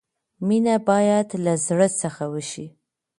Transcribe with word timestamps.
مینه 0.47 0.75
باید 0.87 1.27
لۀ 1.43 1.53
زړۀ 1.65 1.87
څخه 2.01 2.23
وشي. 2.33 2.65